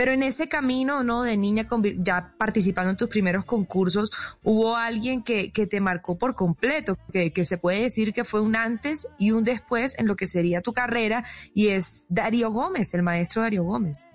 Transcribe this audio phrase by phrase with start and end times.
[0.00, 1.24] Pero en ese camino, ¿no?
[1.24, 1.66] De niña,
[1.98, 4.10] ya participando en tus primeros concursos,
[4.42, 8.40] hubo alguien que, que te marcó por completo, que, que, se puede decir que fue
[8.40, 12.94] un antes y un después en lo que sería tu carrera, y es Darío Gómez,
[12.94, 14.08] el maestro Darío Gómez.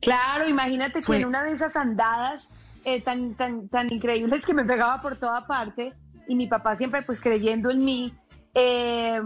[0.00, 2.48] Claro, imagínate que en una de esas andadas
[2.84, 5.94] eh, tan, tan, tan increíbles que me pegaba por toda parte,
[6.28, 8.14] y mi papá siempre pues creyendo en mí,
[8.54, 9.20] eh,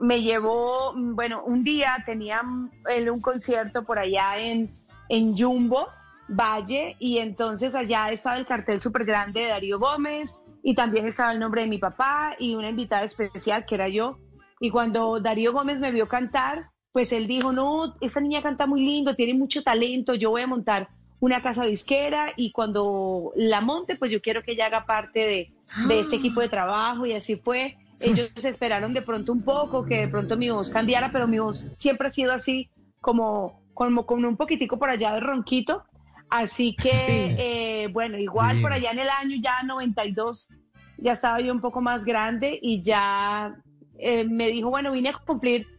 [0.00, 2.42] me llevó, bueno, un día tenía
[2.90, 4.68] él un concierto por allá en,
[5.10, 5.88] en Jumbo,
[6.28, 11.32] Valle, y entonces allá estaba el cartel súper grande de Darío Gómez, y también estaba
[11.32, 14.18] el nombre de mi papá y una invitada especial que era yo.
[14.60, 18.80] Y cuando Darío Gómez me vio cantar, pues él dijo, no, esta niña canta muy
[18.80, 20.88] lindo, tiene mucho talento, yo voy a montar
[21.18, 25.52] una casa disquera y cuando la monte, pues yo quiero que ella haga parte de,
[25.88, 30.00] de este equipo de trabajo y así fue ellos esperaron de pronto un poco, que
[30.00, 34.24] de pronto mi voz cambiara, pero mi voz siempre ha sido así, como, como con
[34.26, 35.84] un poquitico por allá de ronquito.
[36.28, 36.90] Así que,
[37.84, 40.50] eh, bueno, igual por allá en el año ya 92,
[40.98, 43.56] ya estaba yo un poco más grande y ya
[43.98, 45.70] eh, me dijo, bueno, vine a cumplirte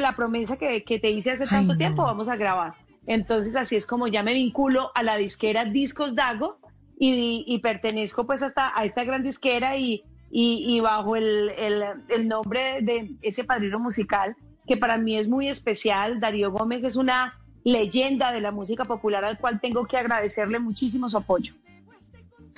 [0.00, 2.72] la promesa que, te hice hace tanto tiempo, vamos a grabar.
[3.06, 6.58] Entonces así es como ya me vinculo a la disquera Discos Dago
[6.98, 13.16] y, y pertenezco pues hasta a esta gran disquera y y, bajo el, nombre de
[13.22, 14.36] ese padrino musical,
[14.66, 16.20] que para mí es muy especial.
[16.20, 21.08] Darío Gómez es una leyenda de la música popular al cual tengo que agradecerle muchísimo
[21.08, 21.54] su apoyo.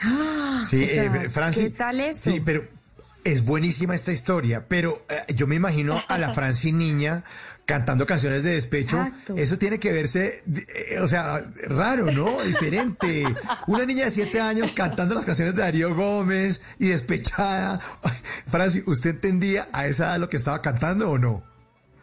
[0.01, 2.31] Ah, sí, eh, Francis, ¿qué tal eso?
[2.31, 2.67] Sí, pero
[3.25, 7.25] es buenísima esta historia, pero eh, yo me imagino a la Franci niña
[7.65, 9.07] cantando canciones de despecho,
[9.37, 12.43] eso tiene que verse, eh, o sea, raro, ¿no?
[12.43, 13.25] Diferente.
[13.69, 17.79] Una niña de siete años cantando las canciones de Darío Gómez y despechada.
[18.49, 21.52] Franci, ¿usted entendía a esa edad lo que estaba cantando o no?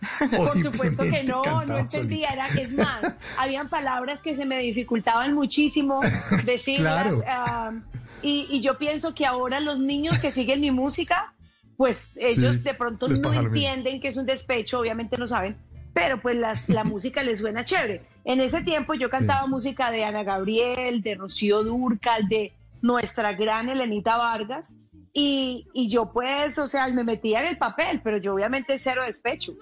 [0.35, 3.01] Por supuesto que no, no entendía, era que es más,
[3.37, 5.99] habían palabras que se me dificultaban muchísimo
[6.45, 7.13] decirlas.
[7.13, 7.81] Claro.
[8.21, 11.33] y, yo pienso que ahora los niños que siguen mi música,
[11.77, 15.57] pues ellos de pronto no entienden que es un despecho, obviamente no saben,
[15.93, 16.37] pero pues
[16.67, 18.01] la música les suena chévere.
[18.25, 23.69] En ese tiempo yo cantaba música de Ana Gabriel, de Rocío Durcal, de nuestra gran
[23.69, 24.73] Elenita Vargas,
[25.13, 29.03] y, y yo pues, o sea, me metía en el papel, pero yo obviamente cero
[29.05, 29.53] despecho.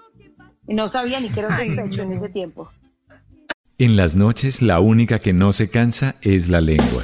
[0.68, 2.70] No sabía ni qué era un despecho en ese tiempo.
[3.78, 7.04] En las noches la única que no se cansa es la lengua.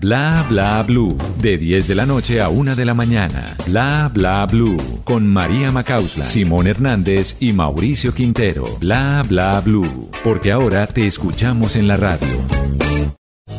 [0.01, 1.15] Bla Bla Blue.
[1.37, 3.55] De 10 de la noche a 1 de la mañana.
[3.67, 4.75] Bla Bla Blue.
[5.03, 8.65] Con María Macausla, Simón Hernández y Mauricio Quintero.
[8.79, 10.09] Bla Bla Blue.
[10.23, 12.27] Porque ahora te escuchamos en la radio.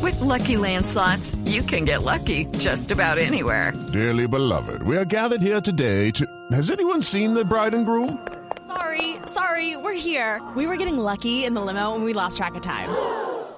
[0.01, 3.71] With lucky landslots, you can get lucky just about anywhere.
[3.93, 6.25] Dearly beloved, we are gathered here today to.
[6.51, 8.19] Has anyone seen the bride and groom?
[8.67, 10.41] Sorry, sorry, we're here.
[10.57, 12.89] We were getting lucky in the limo and we lost track of time.